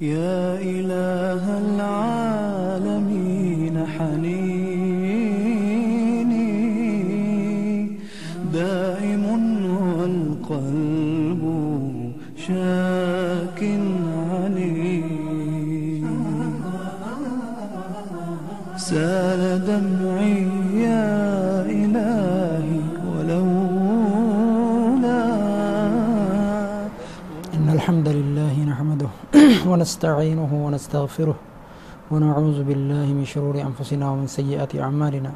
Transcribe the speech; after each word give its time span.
يا 0.00 0.54
إله 0.74 1.44
العالمين 1.64 3.06
حنيني. 3.94 4.78
دائم 8.54 9.24
والقلب 9.98 11.42
شاك 12.46 13.60
علي. 14.30 15.02
سال 18.76 19.42
دمعي 19.68 20.40
يا 20.86 21.08
إلهي 21.80 22.80
ولولا 23.10 24.42
إن 27.56 27.66
الحمد 27.76 28.08
لله 28.08 28.27
ونستعينه 29.68 30.52
ونستغفره 30.64 31.36
ونعوذ 32.10 32.58
بالله 32.68 33.06
من 33.18 33.24
شرور 33.28 33.60
أنفسنا 33.60 34.04
ومن 34.10 34.26
سيئات 34.26 34.72
أعمالنا. 34.80 35.32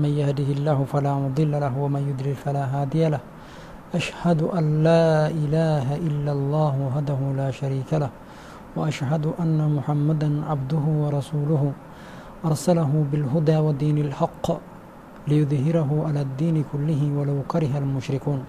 من 0.00 0.10
يهده 0.20 0.48
الله 0.56 0.78
فلا 0.92 1.12
مضل 1.14 1.52
له 1.64 1.74
ومن 1.78 2.02
يضلل 2.08 2.34
فلا 2.40 2.64
هادي 2.64 3.12
له. 3.12 3.20
أشهد 3.94 4.40
أن 4.42 4.64
لا 4.86 5.28
إله 5.28 5.86
إلا 6.08 6.32
الله 6.32 6.72
وحده 6.86 7.20
لا 7.36 7.48
شريك 7.50 7.90
له. 8.00 8.10
وأشهد 8.76 9.36
أن 9.42 9.60
محمدا 9.76 10.30
عبده 10.50 10.84
ورسوله. 11.02 11.62
أرسله 12.44 12.90
بالهدى 13.12 13.56
ودين 13.56 13.98
الحق 14.08 14.46
ليظهره 15.28 15.90
على 16.08 16.20
الدين 16.20 16.64
كله 16.72 17.00
ولو 17.16 17.44
كره 17.52 17.72
المشركون. 17.82 18.40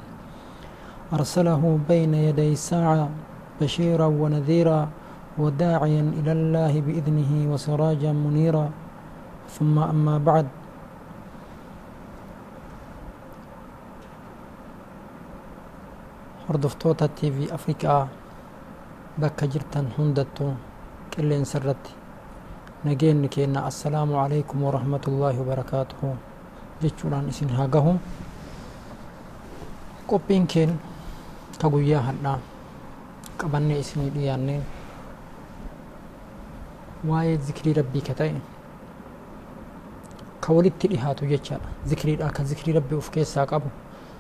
أرسله 1.14 1.62
بين 1.89 2.14
يدي 2.14 2.52
الساعة 2.55 3.09
بشيرا 3.62 4.08
ونذيرا 4.22 4.80
وداعيا 5.38 6.03
إلى 6.20 6.31
الله 6.31 6.73
بإذنه 6.81 7.31
وسراجا 7.52 8.12
منيرا. 8.12 8.66
ثم 9.52 9.75
أما 9.80 10.17
بعد. 10.17 10.47
هردفتوتا 16.52 17.08
تي 17.16 17.31
في 17.31 17.47
أفريكا 17.47 18.08
بكا 19.23 19.45
جرتا 19.45 19.95
هندتو 19.95 20.47
كل 21.14 21.31
سرت 21.47 21.84
نجين 22.84 23.23
كينا 23.31 23.67
السلام 23.72 24.11
عليكم 24.11 24.58
ورحمة 24.59 25.03
الله 25.08 25.34
وبركاته 25.39 26.02
جتشوران 26.84 27.31
اسين 27.31 27.56
هاقهم 27.56 27.97
كوبين 30.11 30.44
كين 30.52 30.75
تقويا 31.56 32.00
هنا 32.03 32.36
كبني 33.39 33.80
اسين 33.80 34.11
ديانين 34.11 34.81
waa'ee 37.07 37.38
zikrii 37.38 37.73
rabbii 37.73 38.02
ka 38.02 38.13
ta'e 38.13 38.35
ka 40.41 40.53
walitti 40.53 40.88
dhihaatu 40.88 41.25
jechaadha 41.25 41.69
zikriidha 41.85 42.30
ka 42.30 42.44
zikrii 42.44 42.73
rabbii 42.73 42.95
uf 43.02 43.09
keessaa 43.09 43.45
qabu 43.45 43.69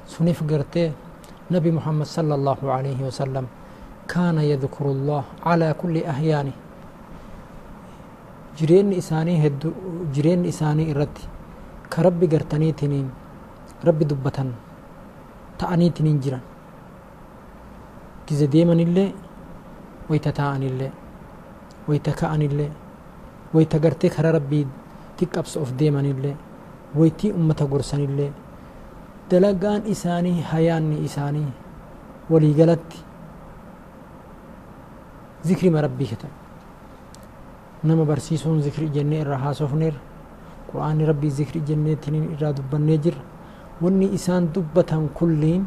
suniif 0.07 0.43
gartee 0.43 0.91
نبي 1.51 1.71
محمد 1.71 2.07
صلى 2.07 2.33
الله 2.39 2.59
عليه 2.63 2.99
وسلم 3.07 3.45
كان 4.07 4.37
يذكر 4.39 4.85
الله 4.95 5.23
على 5.43 5.67
كل 5.81 5.95
أحيانه. 6.07 6.55
جرين 8.57 8.87
إساني 8.95 9.35
هدو 9.43 9.71
جرين 10.15 10.47
إساني 10.47 10.83
إرد 10.91 11.15
كرب 11.91 12.23
قرتني 12.31 12.71
تنين. 12.71 13.07
رب 13.83 13.99
دبتن. 13.99 14.49
تأني 15.59 15.87
تنين 15.89 16.17
جران. 16.23 16.43
كذا 18.27 18.45
ديما 18.47 18.73
اللي. 18.73 19.11
ويتكأن 21.87 22.41
الله 22.41 22.69
ويتغرت 23.53 24.03
خرا 24.13 24.31
ربي 24.31 24.67
تكأبس 25.17 25.57
أوف 25.57 25.71
دي 25.79 25.91
من 25.91 26.05
الله 26.05 26.35
ويتي 26.95 27.31
امته 27.33 27.65
غرسن 27.65 28.01
الله 28.09 28.29
دلغان 29.31 29.81
إساني 29.87 30.43
حياني 30.43 31.05
إساني 31.05 31.45
ولي 32.29 32.51
غلط 32.57 32.87
ذكر 35.47 35.65
ربي 35.73 36.05
كتا. 36.05 36.29
نما 37.81 38.03
برسيسون 38.05 38.59
ذكر 38.61 38.93
جنة 38.93 39.23
راها 39.25 39.57
سوفنير 39.57 39.95
قرآن 40.69 41.01
ربي 41.01 41.27
ذكر 41.27 41.65
جنة 41.65 41.97
تنين 41.97 42.37
اراد 42.37 42.61
بنجر 42.69 43.15
وني 43.81 44.13
إسان 44.13 44.53
دبتهم 44.53 45.09
كلين. 45.17 45.65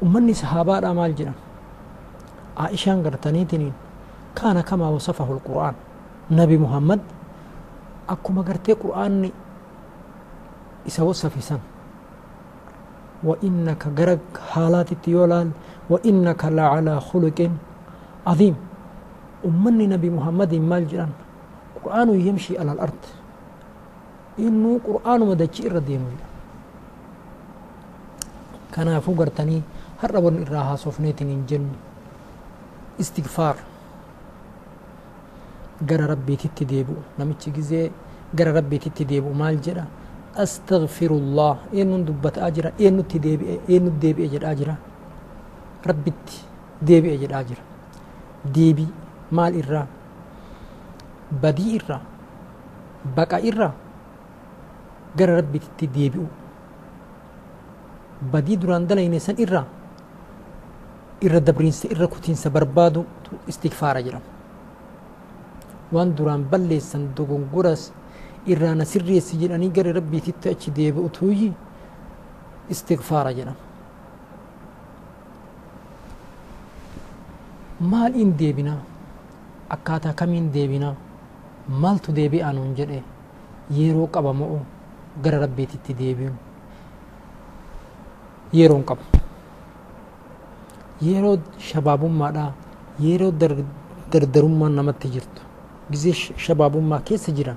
ومن 0.00 0.32
صحابه 0.32 0.92
مال 0.92 1.12
جنم 1.14 1.36
jedhan 2.60 2.68
aa'ishaan 2.68 3.02
gartaniitiniin 3.02 3.72
kaana 4.34 4.62
kamaa 4.62 4.90
wasafahu 4.90 5.34
lqur'aan 5.40 5.74
nabi 6.30 6.58
muhammad 6.58 7.00
akkuma 8.08 8.42
gartee 8.42 8.74
qur'aanni 8.74 9.32
isa 10.86 11.04
wasafisan 11.04 11.60
وإنك 13.20 13.92
جرك 13.92 14.32
حالات 14.56 14.96
تيولان 15.04 15.52
وإنك 15.92 16.40
لعلى 16.44 17.00
خلق 17.00 17.38
عظيم. 18.26 18.56
أمني 19.44 19.86
نبي 19.92 20.08
محمد 20.08 20.54
مالجرا 20.56 21.08
قرآن 21.84 22.08
يمشي 22.16 22.56
على 22.56 22.72
الأرض. 22.72 23.02
إنه 24.40 24.80
قرآن 24.80 25.20
مدجي 25.20 25.68
الردين 25.68 26.00
كان 28.72 28.88
فقرتني 29.04 29.60
هربا 30.00 30.30
إراها 30.48 30.80
صفنيت 30.80 31.20
جن. 31.44 31.68
استغفار. 33.00 33.56
جرى 35.88 36.04
ربي 36.12 36.36
تتديبو. 36.36 36.96
نمتش 37.18 37.48
جزي. 37.56 37.90
جرى 38.36 38.50
ربي 38.52 38.78
تتديبو. 38.78 39.32
مال 39.32 39.60
جرى. 39.60 39.84
أستغفر 40.36 41.10
الله. 41.10 41.56
إنو 41.74 42.04
دبت 42.06 42.36
أجرا 42.38 42.70
إنو 42.80 43.02
تديبي. 43.08 43.64
إنو 43.72 43.88
ديبي 43.96 44.28
أجر 44.28 44.42
أجرا 44.52 44.74
ربت 45.88 46.26
ديبي 46.82 47.08
أجر 47.16 47.30
أجرا 47.40 47.62
ديبي. 48.44 48.88
مال 49.30 49.54
إرا 49.62 49.86
بدي 51.30 51.78
إرا 51.78 51.98
بقى 53.14 53.38
إرا 53.48 53.70
غير 55.14 55.30
ربي 55.38 55.60
تديبي 55.78 56.26
بدي 58.26 58.54
دران 58.58 58.90
دلين 58.90 59.14
سن 59.22 59.38
irra 61.22 61.40
dabriinsa 61.40 61.88
irra 61.94 62.06
kutiinsa 62.08 62.50
barbaadu 62.50 63.04
istigfaara 63.48 64.02
jedhama 64.02 64.28
waan 65.92 66.14
duraan 66.16 66.44
balleessan 66.52 67.08
dogongoras 67.16 67.82
irraa 68.46 68.74
na 68.74 68.84
sirreessi 68.84 69.36
jedhanii 69.42 69.70
gara 69.78 69.92
rabbiititti 69.98 70.48
achi 70.54 70.70
deebi'u 70.78 71.08
tuuyi 71.18 71.52
istigfaara 72.70 73.32
jedhama 73.38 73.68
maal 77.80 78.14
in 78.14 78.36
deebina? 78.36 78.76
Akkaataa 79.70 80.12
kamiin 80.12 80.50
deebina? 80.52 80.94
Maaltu 81.68 82.12
deebi'aa 82.12 82.52
nuun 82.52 82.74
jedhe? 82.76 83.02
Yeroo 83.76 84.06
qaba 84.06 84.32
mo'o 84.32 84.58
gara 85.22 85.38
rabbiititti 85.40 85.94
deebi'u. 85.94 86.32
Yeroon 88.52 88.84
qaba. 88.84 89.19
yeroo 91.02 91.36
shabaabummaadha 91.68 92.52
yeroo 93.00 93.32
dardarummaan 94.12 94.72
namatti 94.78 95.08
jirtu. 95.14 95.40
Gizee 95.90 96.12
shabaabummaa 96.36 97.00
keessa 97.08 97.32
jiran 97.32 97.56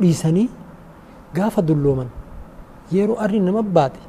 dhiisanii 0.00 0.48
gaafa 1.34 1.62
dullooman. 1.62 2.08
Yeroo 2.92 3.16
arri 3.24 3.40
nama 3.40 3.62
baate 3.62 4.00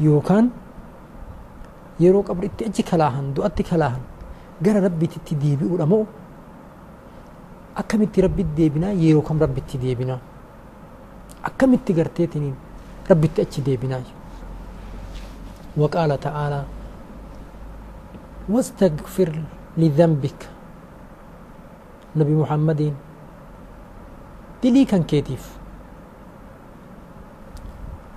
yookaan 0.00 0.50
yeroo 2.00 2.22
qabritti 2.28 2.64
achi 2.68 2.82
kalaahan 2.82 3.32
du'atti 3.34 3.62
kalaahan 3.70 4.02
gara 4.62 4.80
rabbiititti 4.86 5.34
deebi'uudha 5.42 5.86
moo? 5.86 6.04
Akkamitti 7.80 8.20
rabbitti 8.24 8.54
deebinaa 8.56 8.92
yeroo 9.02 9.22
kam 9.22 9.38
rabbitti 9.40 9.78
deebinaa? 9.78 10.18
Akkamitti 11.48 11.92
garteetiniin 11.98 12.54
rabbitti 13.08 13.40
achi 13.42 13.60
deebinaa 13.66 14.00
waqaala 15.76 16.16
ta'aalaa 16.18 16.64
واستغفر 18.46 19.30
لذنبك. 19.76 20.40
نبي 22.16 22.34
محمد. 22.34 22.94
دلي 24.62 24.84
كان 24.84 25.02
كيتيف. 25.02 25.44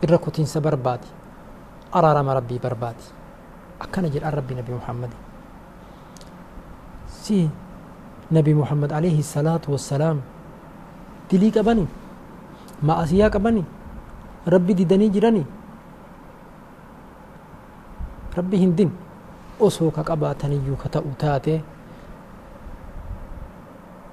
الركوتين 0.04 0.46
سبر 0.46 0.76
بادي 0.76 1.10
أرى 1.96 2.12
ربي 2.22 2.58
بربادي 2.64 3.08
أكن 3.82 4.06
أجل 4.06 4.24
ربي 4.24 4.54
نبي 4.56 4.74
محمد. 4.74 5.12
سي 7.10 7.50
نبي 8.32 8.54
محمد 8.54 8.94
عليه 8.94 9.20
الصلاة 9.20 9.66
والسلام. 9.68 10.22
دلي 11.32 11.50
بني 11.52 11.86
ما 12.86 13.04
أسيا 13.04 13.28
كبني. 13.28 13.64
ربي 14.48 14.74
ديدني 14.74 15.10
جراني 15.10 15.44
ربي 18.38 18.58
هندين. 18.66 19.09
Osoo 19.60 19.92
ka 19.92 20.04
qabaataniyyuu 20.04 20.78
ka 20.82 20.90
ta'u 20.90 21.12
taate 21.18 21.62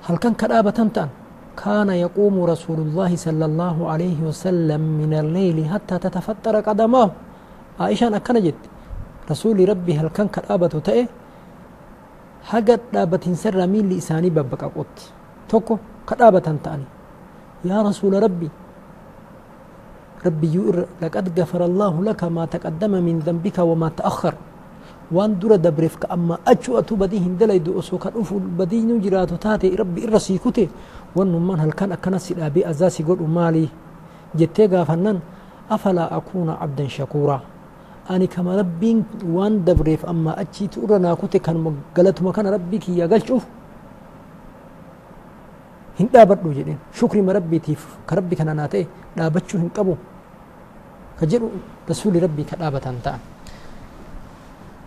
halkan 0.06 0.34
ka 0.34 0.46
dhaabatan 0.50 0.90
ta'an 0.90 1.10
كان 1.56 1.88
يقوم 1.88 2.36
رسول 2.44 2.78
الله 2.84 3.16
صلى 3.16 3.44
الله 3.50 3.76
عليه 3.92 4.18
وسلم 4.28 4.80
من 5.00 5.12
الليل 5.16 5.58
حتى 5.72 5.96
تتفطر 6.04 6.54
قدماه 6.60 7.10
عائشة 7.80 8.16
أكنا 8.16 8.40
جد 8.44 8.60
رسول 9.32 9.56
ربي 9.68 9.92
هل 9.98 10.08
كان 10.12 10.28
كرابة 10.28 10.74
تأه 10.84 11.08
حقت 12.44 12.80
دابة 12.92 13.24
سر 13.42 13.58
مين 13.72 13.88
لإساني 13.88 14.28
ببك 14.36 14.62
أقوت 14.68 14.96
توكو 15.48 15.74
كرابة 16.08 16.46
تاني 16.64 16.86
يا 17.64 17.78
رسول 17.88 18.12
ربي 18.22 18.48
ربي 20.26 20.48
يؤر 20.56 20.76
لقد 21.02 21.24
غفر 21.40 21.60
الله 21.64 21.94
لك 22.04 22.20
ما 22.36 22.44
تقدم 22.54 22.92
من 23.06 23.16
ذنبك 23.26 23.58
وما 23.58 23.88
تأخر 23.96 24.34
وان 25.12 25.38
درا 25.38 25.56
دبرف 25.56 25.96
كاما 26.02 26.38
اچو 26.50 26.78
أتو 26.78 26.94
بدي 26.98 27.18
هندلاي 27.18 27.58
دو 27.58 27.78
أسو 27.78 27.98
كان 27.98 28.12
اوفو 28.18 28.38
بدي 28.58 28.82
نو 28.82 28.98
جيراتو 28.98 29.36
تاتي 29.36 29.74
ربي 29.74 30.04
الرسي 30.04 30.38
كوتي. 30.38 30.68
وان 31.16 31.30
من 31.30 31.60
هل 31.60 31.72
كان 31.72 31.92
أكنا 31.92 32.18
سي 32.18 32.34
دابي 32.34 32.70
أزاسي 32.70 33.02
غود 33.06 33.22
مالي 33.22 33.68
جتي 34.34 34.66
غافنن 34.66 35.18
أفلا 35.70 36.16
أكون 36.16 36.50
عبدا 36.50 36.86
شكورا. 36.88 37.38
أني 38.10 38.26
كما 38.26 38.56
ربي 38.56 39.02
وان 39.26 39.64
دبرف 39.64 40.06
أما 40.06 40.32
اچي 40.42 40.66
تورنا 40.66 41.14
كوتي 41.14 41.38
كان 41.38 41.56
مغلط 41.64 42.22
ما 42.22 42.32
كان 42.32 42.46
ربي 42.46 42.78
كي 42.78 42.98
يغلچو 42.98 43.38
هندا 46.00 46.24
بدو 46.24 46.50
جدين. 46.52 46.78
شكري 46.98 47.22
مربي 47.22 47.58
تيف. 47.58 47.82
كربي 48.10 48.34
كان 48.36 48.56
ناتي. 48.56 48.86
دابچو 49.16 49.58
هنقبو 49.58 49.94
كجرو 51.20 51.48
رسول 51.90 52.22
ربي 52.22 52.42
كدابتان 52.44 52.96
تان 53.04 53.18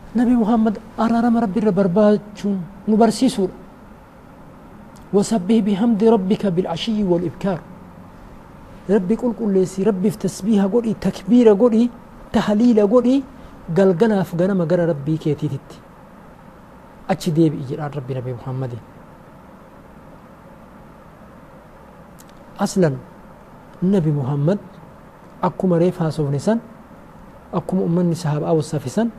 نبي 0.09 0.33
محمد 0.41 0.75
أرارم 0.97 1.38
ربي 1.38 1.59
ربرباتشون 1.69 2.57
نبرسيسور 2.89 3.50
وسبه 5.13 5.57
بحمد 5.61 6.01
ربك 6.03 6.44
بالعشي 6.50 7.03
والإبكار. 7.06 7.59
ربي 8.89 9.15
قل 9.21 9.33
قل 9.38 9.53
ليسي 9.53 9.85
ربي 9.85 10.09
في 10.09 10.17
تسبيح 10.17 10.65
قولي 10.65 10.97
تكبير 10.97 11.53
قولي 11.53 11.89
تحليل 12.33 12.77
قولي 12.89 13.21
قل 13.77 13.89
قنا 14.00 14.25
فقنا 14.25 14.53
ما 14.57 14.65
قرى 14.65 14.85
ربي 14.89 15.17
كيتي 15.17 15.47
تتي 15.47 15.77
أتشي 17.09 17.31
ديب 17.31 17.53
إجرار 17.61 17.94
ربي 17.97 18.13
نبي 18.17 18.33
محمد. 18.33 18.73
أصلا 22.59 22.89
نبي 23.83 24.11
محمد 24.11 24.59
أكو 25.44 25.63
مريفها 25.67 26.09
صوفنسان 26.09 26.57
أكو 27.53 27.71
مؤمن 27.77 28.13
صحابة 28.13 28.50
أو 28.50 28.61
صافسان 28.61 29.09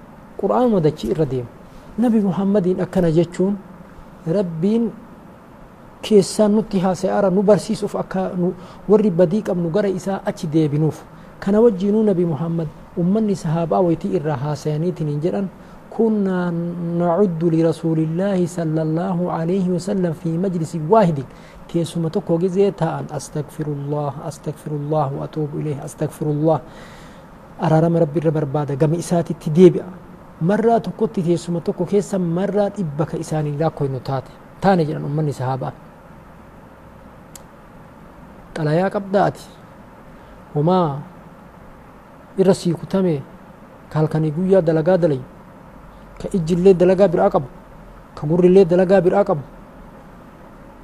qur'aanuma 0.41 0.81
dachii 0.81 1.11
irra 1.15 1.25
deemu 1.33 1.49
nabi 1.99 2.21
muhammadiin 2.21 2.81
akkana 2.81 3.11
jechuun 3.19 3.55
rabbiin 4.27 4.91
keessaan 6.03 6.53
nutti 6.57 6.79
haasa'aara 6.81 7.31
nu 7.31 7.43
barsiisuuf 7.43 7.95
akka 8.03 8.31
warri 8.89 9.11
badii 9.11 9.43
qabnu 9.49 9.69
gara 9.71 9.89
isaa 9.89 10.21
achi 10.27 10.47
deebinuuf 10.47 11.03
kana 11.41 11.61
wajjiinuu 11.61 12.03
nabi 12.11 12.25
muhammad 12.25 12.69
ummanni 12.97 13.37
sahaabaa 13.37 13.81
waytii 13.87 14.17
irraa 14.21 14.37
haasayaniitiin 14.47 15.09
hin 15.15 15.21
jedhan 15.27 15.49
كنا 16.01 16.51
نعد 17.03 17.43
لرسول 17.55 17.99
الله 18.07 18.39
صلى 18.47 18.83
الله 18.87 19.19
عليه 19.39 19.67
وسلم 19.75 20.13
في 20.23 20.31
مجلس 20.39 20.73
واحد 20.93 21.19
كيسما 21.69 22.09
تكو 22.15 22.39
جزيتا 22.39 22.87
أن 22.99 23.05
أستغفر 23.19 23.67
الله 23.67 24.13
أستغفر 24.31 24.71
الله 24.81 25.07
وأتوب 25.19 25.51
إليه 25.61 25.79
أستغفر 25.85 26.27
الله 26.35 26.59
أرارم 27.67 27.95
ربي 28.07 28.19
ربربادا 28.31 28.75
قم 28.81 28.93
إساتي 29.03 29.35
تديبئ 29.43 29.83
marraa 30.49 30.81
tokkotti 30.81 31.23
teessuma 31.23 31.61
tokko 31.61 31.85
keessa 31.93 32.19
marraa 32.19 32.69
dhibba 32.77 33.05
ka 33.07 33.17
isaanii 33.25 33.57
rakkoo 33.63 33.87
hin 33.87 34.01
taate 34.09 34.31
taane 34.61 34.85
jedhan 34.89 35.05
ummanni 35.09 35.33
sahaabaa 35.41 35.73
xalayaa 38.57 38.91
qabdaa 38.97 39.25
ati 39.31 39.45
homaa 40.55 40.89
irra 42.41 42.55
sii 42.61 42.75
kutame 42.81 43.15
ka 43.93 43.99
halkanii 43.99 44.31
guyyaa 44.37 44.63
dalagaa 44.69 44.97
dalayu 45.05 45.25
ka 46.23 46.27
ijjillee 46.39 46.75
dalagaa 46.83 47.09
biraa 47.15 47.31
qabu 47.35 47.49
ka 48.17 48.23
gurrillee 48.31 48.65
dalagaa 48.73 49.01
biraa 49.07 49.25
qabu 49.25 49.43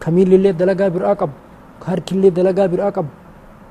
ka 0.04 0.10
miillillee 0.10 0.52
dalagaa 0.52 0.90
biraa 0.90 1.14
qabu 1.22 1.34
ka 1.80 1.86
harkillee 1.92 2.30
dalagaa 2.38 2.68
biraa 2.74 2.92
qabu 2.98 3.10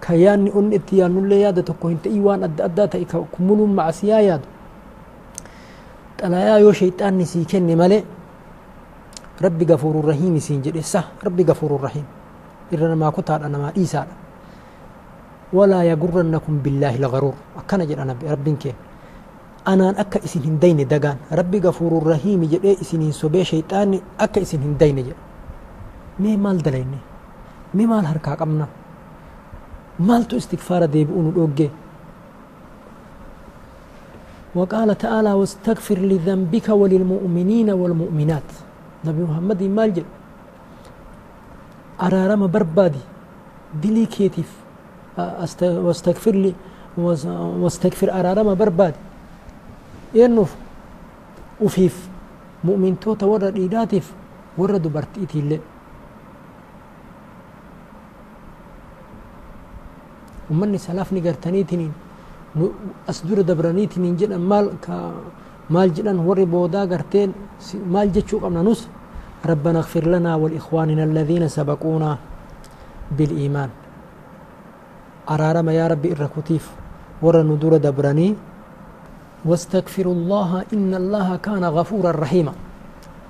ka 0.07 0.13
yaanni 0.23 0.49
onni 0.59 0.75
itti 0.81 0.99
yaannullee 1.01 1.39
yaada 1.45 1.61
tokko 1.69 1.87
hin 1.93 1.99
ta'ii 2.03 2.21
waan 2.27 2.43
adda 2.49 2.63
addaa 2.69 2.87
ta'e 2.93 3.05
ka 3.11 3.17
kumuluun 3.37 3.73
macasiyaa 3.79 4.21
yaadu 4.29 4.47
xalayaa 6.21 6.59
yoo 6.63 6.73
shayxaanni 6.73 7.25
sii 7.25 7.45
kenne 7.45 7.75
malee 7.75 8.03
rabbi 9.41 9.65
gafuurun 9.65 10.03
rahiimi 10.12 10.39
siin 10.41 10.62
jedhe 10.63 10.81
sa 10.81 11.03
rabbi 11.23 11.44
gafuurun 11.44 11.81
rahiim 11.81 12.06
irra 12.71 12.88
namaa 12.94 13.12
kutaadha 13.12 13.50
namaa 13.50 13.71
dhiisaadha 13.75 14.15
walaa 15.53 15.83
yagurrannakum 15.91 16.59
billaahi 16.63 17.00
lagaruur 17.06 17.35
akkana 17.59 17.85
jedha 17.89 18.06
rabbiin 18.33 18.57
kee 18.57 18.75
anaan 19.65 19.95
akka 20.03 20.19
isin 20.23 20.44
hin 20.47 20.59
dayne 20.62 20.85
dagaan 20.85 21.17
rabbi 21.31 21.59
gafuurun 21.59 22.03
rahiimi 22.12 22.47
jedhee 22.53 22.75
isiniin 22.83 23.13
sobee 23.13 23.44
shayxaanni 23.51 24.01
akka 24.18 24.39
isin 24.39 24.61
hin 24.61 24.75
dayne 24.79 25.01
jedha 25.03 25.21
mee 26.19 26.38
maal 26.38 26.59
dalayne 26.65 27.00
mee 27.73 27.88
maal 27.91 28.06
harkaa 28.11 28.35
qabna 28.41 28.68
maaltu 30.00 30.35
istikfaara 30.41 30.88
deebi'uu 30.94 31.21
nu 31.27 31.31
dhoggee 31.38 31.69
وقال 34.56 34.98
تعالى 34.98 35.34
واستغفر 35.34 35.98
لذنبك 36.00 36.69
وللمؤمنين 36.69 37.69
والمؤمنات. 37.69 38.50
نبي 39.06 39.24
محمد 39.24 39.63
مالجل 39.63 40.06
أرارم 42.02 42.48
بربادي. 42.48 43.04
دلي 43.84 44.06
كيتف 44.06 44.50
واستغفر 45.62 46.36
لي. 46.36 46.54
واستغفر 47.62 48.07
أرارم 48.19 48.56
بربادي. 48.56 49.02
ينف 50.16 50.56
وفيف. 51.62 52.10
مؤمن 52.63 53.00
توتا 53.00 53.25
ورد 53.25 53.56
إيداتف 53.56 54.12
ورد 54.57 54.88
برتيتي 54.88 55.40
اللي 55.40 55.60
ومني 60.50 60.78
سلافني 60.78 61.19
قرتنيتنين 61.22 61.94
as 63.07 63.22
dura 63.28 63.44
dabraniitiin 63.44 64.16
jedhan 64.18 64.42
maal 64.42 64.66
maal 65.69 65.90
jedhan 65.96 66.18
warri 66.28 66.46
boodaa 66.46 66.86
garteen 66.86 67.34
maal 67.94 68.10
jechuu 68.16 68.40
qabna 68.40 68.63
nus 68.63 68.81
ربنا 69.45 69.80
اغفر 69.85 70.09
لنا 70.09 70.42
ولإخواننا 70.42 71.04
الذين 71.04 71.45
سبقونا 71.47 72.12
بالإيمان. 73.14 73.69
أرارما 75.30 75.71
يا 75.74 75.85
ربي 75.85 76.18
إركوتيف 76.18 76.66
ورا 77.21 77.45
ندور 77.45 77.78
دبرني 77.78 78.30
واستغفر 79.45 80.06
الله 80.18 80.50
إن 80.74 80.92
الله 81.02 81.28
كان 81.45 81.62
غفورا 81.62 82.12
رحيما. 82.18 82.54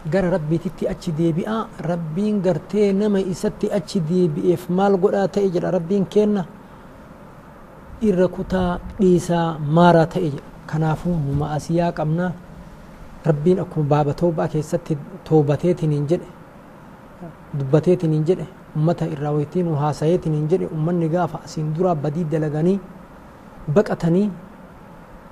قال 0.08 0.26
ربي 0.40 0.58
تتي 0.64 0.88
أتش 0.92 1.10
دي 1.20 1.36
بيئة 1.36 1.84
ربين 1.84 2.40
قرتي 2.40 2.96
نما 2.96 3.20
إستي 3.36 3.68
أتش 3.76 4.08
دي 4.08 4.32
بيئف 4.32 4.72
مال 4.72 4.96
قرأ 4.96 5.28
تأجر 5.28 5.68
ربين 5.68 6.08
كينا. 6.08 6.48
Irra 8.02 8.28
kutaa 8.28 8.80
dhiisaa 9.00 9.58
maaraa 9.60 10.06
ta'e 10.14 10.30
jedha 10.30 10.44
kanaafuu 10.72 11.16
nu 11.26 11.34
ma'asiyaa 11.42 11.92
qabna 12.00 12.32
rabbiin 13.26 13.60
akkuma 13.64 13.88
baaba 13.94 14.14
toobaa 14.22 14.48
keessatti 14.54 14.98
toobateetiin 15.30 15.92
hin 15.98 16.08
jedhe 16.12 16.28
dubbateetiin 17.60 18.12
hin 18.18 18.26
jedhe 18.30 18.46
ummata 18.78 19.06
irraa 19.16 19.32
waytiin 19.38 19.70
haasayeetiin 19.84 20.36
hin 20.38 20.48
jedhe 20.54 20.68
ummanni 20.78 21.10
gaafa 21.16 21.40
asiin 21.46 21.72
duraa 21.78 21.96
badii 21.96 22.26
dalaganii 22.34 22.80
baqatanii 23.78 24.26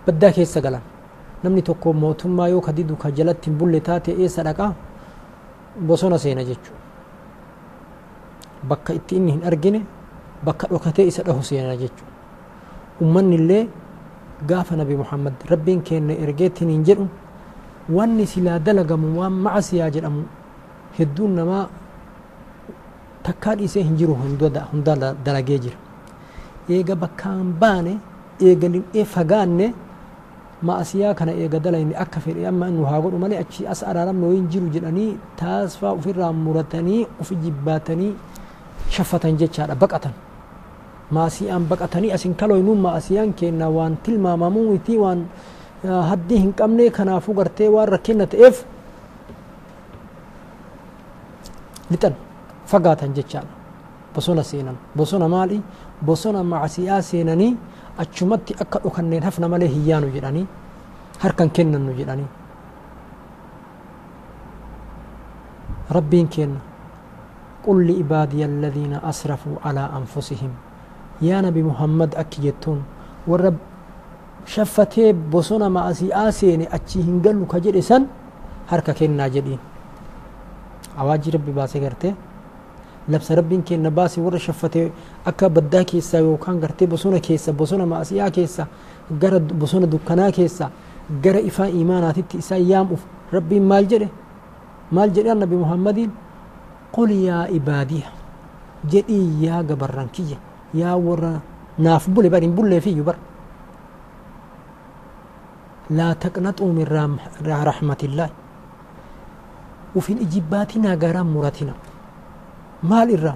baddaa 0.05 0.32
keessa 0.38 0.62
galan 0.67 0.82
namni 1.43 1.62
tokko 1.72 1.93
mootummaa 2.05 2.48
yoo 2.53 2.62
kadidu 2.70 2.96
ka 3.03 3.12
jalatti 3.20 3.50
hin 3.50 3.58
bulle 3.60 3.79
taate 3.89 4.12
eessa 4.24 4.43
dhaqaa 4.50 4.72
bosona 5.91 6.17
seena 6.25 6.43
jechuu 6.50 6.75
bakka 8.72 8.93
itti 9.01 9.15
inni 9.20 9.32
hin 9.38 9.43
argine 9.51 9.82
bakka 10.46 10.67
dhokatee 10.72 11.05
isa 11.12 11.24
dhahu 11.27 11.43
seena 11.51 11.75
jechuu 11.84 12.08
ummanni 13.02 13.36
illee 13.42 13.68
gaafa 14.48 14.76
nabi 14.76 14.96
muhammad 15.02 15.34
rabbiin 15.52 15.82
keenya 15.88 16.16
ergeettiin 16.26 16.70
hin 16.70 16.84
jedhu 16.90 17.08
wanni 17.98 18.26
silaa 18.28 18.60
dalagamu 18.60 19.20
waan 19.20 19.34
macasiyaa 19.46 19.90
jedhamu 19.96 20.24
hedduun 20.98 21.32
namaa 21.40 21.66
takkaa 23.24 23.56
dhiisee 23.60 23.84
hin 23.84 23.96
jiru 24.00 24.16
hunda 24.72 24.96
dalagee 25.26 25.60
jira 25.66 25.78
eega 26.70 26.96
bakkaan 26.96 27.54
baane 27.62 27.94
eega 28.50 28.68
lim'ee 28.76 29.06
fagaanne 29.16 29.68
ma'asiyaa 30.68 31.14
kana 31.20 31.32
eega 31.44 31.60
dalayne 31.60 31.96
akka 32.04 32.20
fedhe 32.26 32.48
amma 32.52 32.70
nu 32.76 32.86
haa 32.90 33.00
godhu 33.04 33.18
malee 33.24 33.40
achi 33.44 33.68
as 33.74 33.84
araaramne 33.84 34.26
wayin 34.32 34.48
jiru 34.54 34.68
jedhanii 34.76 35.10
taasfaa 35.40 35.92
ofirraa 36.00 36.32
muratanii 36.46 37.02
ofi 37.22 37.36
jibbaatanii 37.46 38.14
shaffatan 38.96 39.38
jechaadha 39.42 39.76
baqatan 39.84 40.14
maasiyaan 41.17 41.63
baqatanii 41.72 42.12
asin 42.17 42.34
kaloynuun 42.41 42.79
maasiyaan 42.86 43.34
kenna 43.39 43.67
waan 43.77 43.98
tilmaamamuu 44.03 44.65
miti 44.72 44.98
waan 45.03 45.20
haddii 46.10 46.39
hin 46.43 46.53
qabne 46.60 46.89
kanaafuu 46.98 47.34
gartee 47.39 47.70
waan 47.75 47.89
rakkina 47.96 48.25
ta'eef 48.34 48.58
lixan 51.91 52.13
fagaatan 52.72 53.12
jechaadha 53.17 53.53
bosona 54.15 54.43
seenan 54.51 54.77
bosona 54.98 55.27
maali 55.36 55.58
bosona 56.05 56.43
macasiyaa 56.43 57.01
seenanii 57.10 57.51
achumatti 58.03 58.51
akka 58.63 58.79
dhokanneen 58.84 59.24
hafna 59.27 59.48
malee 59.53 59.70
hiyyaanu 59.75 60.08
jedhanii 60.15 60.46
harkan 61.24 61.50
kennannu 61.55 61.93
jedhanii 62.00 62.29
rabbiin 65.98 66.27
kenna 66.36 66.60
قل 67.67 67.88
لعبادي 67.88 68.41
الذين 68.46 68.93
أسرفوا 69.12 69.55
على 69.65 69.84
أنفسهم 70.00 70.51
يا 71.24 71.38
نبي 71.46 71.63
محمد 71.63 72.12
أكي 72.22 72.38
جتون 72.46 72.80
ورب 73.27 73.58
شفتي 74.46 75.15
بصنا 75.34 75.68
مع 75.75 75.86
سياسين 76.00 76.62
أتشي 76.75 77.00
هنقلو 77.08 77.46
كجر 77.51 77.80
إسان 77.80 78.03
هركا 78.70 78.94
كنا 78.98 79.27
جدين 79.34 79.62
أواجي 81.00 81.30
ربي 81.36 81.51
باسي 81.58 81.80
قرتي 81.84 82.12
لبس 83.10 83.32
ربين 83.32 83.62
كنا 83.68 83.89
باسي 83.89 84.22
ور 84.22 84.38
شفتي 84.38 84.92
أكا 85.27 85.48
بدأ 85.48 85.84
كيسا 85.84 86.20
يوكان 86.20 86.56
قرتي 86.62 86.86
بصنا 86.92 87.18
كيسا 87.18 87.51
بصنا 87.51 87.86
مع 87.86 88.03
سيا 88.03 88.30
كيسا. 88.30 88.68
قرد 89.22 89.60
بصنا 89.60 89.86
دكنا 89.86 90.30
كيسا. 90.30 90.70
قر 91.24 91.36
إفا 91.48 91.65
إيمانات 91.65 92.36
إسا 92.36 92.56
يام 92.56 92.88
ربي 93.34 93.60
مال 93.60 93.88
جري. 93.88 94.08
مال 94.92 95.13
جري 95.13 95.32
النبي 95.32 95.56
محمدين. 95.56 96.12
قل 96.94 97.12
يا 97.12 97.38
عبادي 97.51 98.01
جدي 98.92 99.46
يا 99.46 99.58
قبرانكية 99.70 100.38
يا 100.74 100.94
ورا. 100.94 101.39
ناف 101.77 102.10
بولي 102.10 102.30
بارين 102.30 102.56
بولي 102.56 102.82
فيه 102.82 103.01
بر 103.01 103.15
لا 105.89 106.13
تقنطوا 106.13 106.72
من 106.74 106.86
رحمة 107.46 108.01
الله. 108.03 108.30
وفي 109.96 110.12
إجباتنا 110.25 110.89
قرام 111.01 111.27
مراتنا. 111.34 111.74
مال 112.84 113.10
إرى 113.18 113.34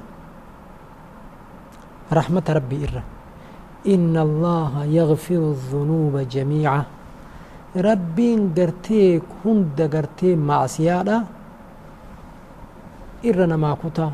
رحمة 2.14 2.46
ربي 2.50 2.78
إرى 2.86 3.04
إن 3.94 4.16
الله 4.18 4.86
يغفر 4.86 5.42
الذنوب 5.56 6.16
جميعا. 6.18 6.84
ربين 7.78 8.40
قرتيك 8.58 9.24
هند 9.46 9.78
قرتي 9.94 10.36
معصيانا 10.36 11.18
irra 13.24 13.48
namaa 13.48 13.76
kutaa 13.76 14.12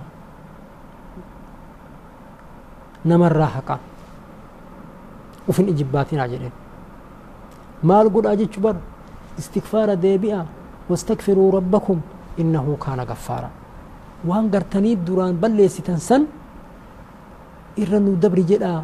namarraa 3.06 3.52
haqa 3.56 3.76
ufin 5.50 5.68
ijibbaatinaa 5.74 6.28
jedhen 6.34 6.54
maal 7.84 8.08
godhaa 8.16 8.36
jechu 8.42 8.60
bar 8.66 8.76
istikfaara 9.40 9.96
deebi'a 10.06 10.46
wastakfiruu 10.90 11.52
rabbakum 11.58 12.00
innahu 12.42 12.78
kaana 12.86 13.06
gaffaara 13.06 13.50
waan 14.30 14.50
gartanii 14.54 14.96
duraan 15.08 15.36
balleessitan 15.42 16.00
san 16.00 16.28
irra 17.84 18.00
nu 18.00 18.16
dabri 18.24 18.44
jedhaa 18.52 18.84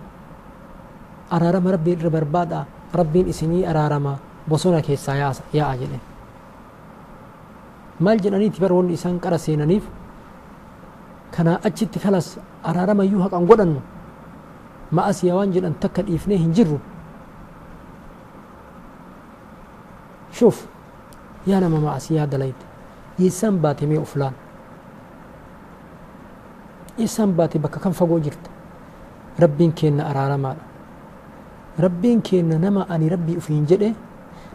araarama 1.36 1.72
rabbii 1.76 1.96
irra 1.98 2.10
barbaada 2.10 2.66
rabbiin 3.00 3.28
isinii 3.34 3.64
araarama 3.72 4.14
bosona 4.50 4.82
keessaa 4.88 5.16
yaa'a 5.54 5.76
jedhen 5.82 6.02
maal 8.00 8.20
jedhaniiti 8.26 8.60
bar 8.64 8.72
wanni 8.78 8.94
isaan 9.00 9.20
qara 9.24 9.38
seenaniif 9.38 9.86
kanaa 11.36 11.60
achitti 11.68 12.00
kalas 12.04 12.28
araaramayyuu 12.70 13.22
haqan 13.26 13.46
godhannu 13.50 13.82
ma'asiyaa 14.92 15.36
waan 15.38 15.52
jedhan 15.56 15.76
takka 15.84 16.02
dhiifnee 16.08 16.38
hin 16.44 16.54
jirru 16.58 16.80
shuf 20.38 20.66
yaa 21.48 21.60
nama 21.64 21.80
ma'asiyaa 21.86 22.28
dalayte 22.32 22.66
eessaan 23.26 23.58
baate 23.64 23.86
mee 23.90 24.00
uflaan 24.06 24.34
eessaan 27.00 27.32
baate 27.38 27.60
bakka 27.60 27.80
kan 27.80 27.94
fagoo 28.00 28.20
jirta 28.20 28.50
rabbiin 29.40 29.72
keenna 29.82 30.04
araaramaadha 30.12 30.64
rabbiin 31.86 32.22
keenna 32.22 32.58
nama 32.60 32.86
ani 32.90 33.10
rabbii 33.10 33.38
ufiin 33.42 33.66
jedhe 33.72 33.94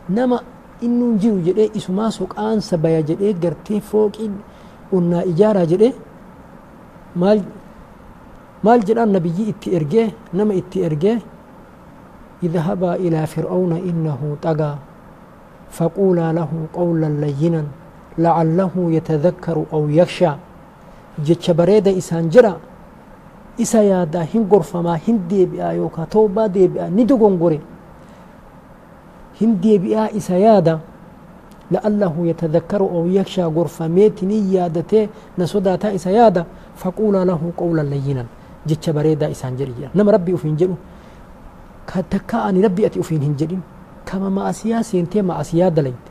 nama 0.08 0.40
innuun 0.80 1.18
jiru 1.18 1.38
jedhee 1.46 1.70
isumaa 1.80 2.10
soqaansa 2.10 2.76
baya 2.78 3.02
jedhee 3.10 3.32
gartee 3.44 3.80
fooqiin 3.90 4.34
onnaa 4.92 5.22
ijaaraa 5.32 5.66
jedhee 5.72 5.92
maal 7.22 7.40
maal 8.64 8.80
jedhaan 8.88 9.12
nabiyyi 9.12 9.44
itti 9.52 9.68
ergee 9.76 10.09
nama 10.33 10.54
itti 10.56 10.80
ergee 10.88 11.18
اذهبا 12.44 12.94
إلى 12.94 13.26
فرعون 13.26 13.73
إنه 13.73 14.37
طغى 14.42 14.73
فقولا 15.71 16.33
له 16.33 16.50
قولا 16.76 17.09
لينا 17.25 17.64
لعله 18.18 18.75
يتذكر 18.76 19.64
أو 19.73 19.88
يخشى. 19.88 20.30
جتش 21.25 21.50
بريدة 21.50 21.99
إسان 21.99 22.28
جرا 22.28 22.61
إسا 23.61 23.80
يادا 23.83 24.28
هن 24.35 24.44
غرفما 24.52 25.00
هن 25.09 25.16
ديبئا 25.28 25.73
يوكا 25.73 26.04
توبا 26.04 26.47
ديبئا 26.47 26.92
ندو 26.92 27.16
غنغوري. 27.16 27.61
هن 29.40 29.61
ديبئا 29.61 30.16
إسا 30.16 30.37
يادا 30.37 30.78
لعله 31.71 32.14
يتذكر 32.18 32.80
أو 32.80 33.06
يخشى 33.06 33.44
غرفة 33.44 33.88
ميتني 33.88 34.52
يادته 34.52 35.09
نسوداتا 35.38 35.94
إسا 35.94 36.11
يادا 36.11 36.44
فقولا 38.66 38.80
له 38.85 38.97
قولا 38.97 39.04
لينا 39.04 39.25
جتش 39.25 39.25
بريدا 39.25 39.30
إسان 39.30 39.56
جري 39.56 39.88
نما 39.94 40.12
ربي 40.12 40.35
أفين 40.35 40.56
جرو 40.56 40.76
كتكا 41.87 42.49
أني 42.49 42.61
ربي 42.64 42.87
أتي 42.87 43.00
أفين 43.00 43.23
هنجرين 43.23 43.61
كما 44.06 44.28
ما 44.28 44.50
أسيا 44.50 44.83
سينتي 44.83 45.23
ما 45.23 45.40
أسيا 45.40 45.68
دليت 45.68 46.04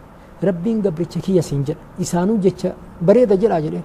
ربين 0.44 0.82
قبل 0.82 1.06
تشكي 1.06 1.42
سينجر 1.42 1.76
إسانو 2.02 2.38
جتش 2.38 2.68
بريدا 3.02 3.36
جرا 3.36 3.60
جري 3.60 3.82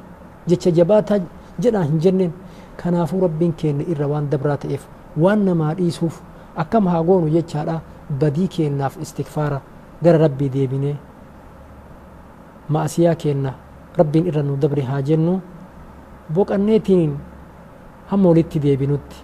جتش 0.48 0.68
جباتا 0.68 1.24
جرا 1.60 1.80
هنجرين 1.82 2.32
كنافو 2.80 3.18
ربين 3.24 3.52
كين 3.52 3.84
إروان 3.90 4.28
دبرات 4.28 4.66
إف 4.66 4.84
وان 5.16 5.52
ما 5.52 5.72
ريسوف 5.72 6.20
أكم 6.58 6.88
هاغونو 6.88 7.28
جتشارا 7.28 7.80
بدي 8.20 8.46
كين 8.46 8.78
ناف 8.78 8.98
استغفارا 8.98 9.60
غير 10.04 10.20
ربي 10.20 10.48
ديبيني 10.48 10.94
ما 12.70 12.84
أسيا 12.84 13.12
كينا 13.12 13.54
ربين 13.98 14.28
إرنو 14.28 14.54
دبري 14.54 14.82
هاجنو 14.82 15.38
boqanneetiin 16.34 17.16
هم 18.12 18.26
ولدتي 18.26 18.58
دي 18.58 18.76
بنوتي 18.76 19.16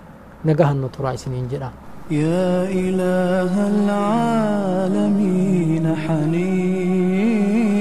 نجاها 0.44 0.72
النطورة 0.72 1.08
عسنين 1.08 1.48
جدا 1.48 1.70
يا 2.10 2.68
إله 2.82 3.54
العالمين 3.74 5.86
حنين 5.96 7.73